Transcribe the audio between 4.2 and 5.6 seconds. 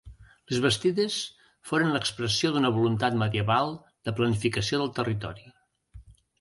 planificació del territori.